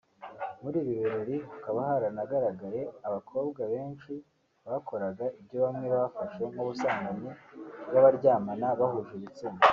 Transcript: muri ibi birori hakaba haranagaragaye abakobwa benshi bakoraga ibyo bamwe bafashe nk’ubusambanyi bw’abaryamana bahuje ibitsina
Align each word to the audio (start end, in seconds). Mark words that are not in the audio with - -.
muri 0.61 0.77
ibi 0.81 0.93
birori 1.01 1.35
hakaba 1.51 1.79
haranagaragaye 1.89 2.81
abakobwa 3.07 3.61
benshi 3.73 4.13
bakoraga 4.67 5.25
ibyo 5.39 5.57
bamwe 5.65 5.87
bafashe 5.95 6.41
nk’ubusambanyi 6.51 7.29
bw’abaryamana 7.87 8.67
bahuje 8.79 9.11
ibitsina 9.19 9.59